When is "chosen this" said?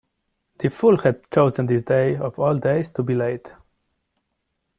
1.29-1.83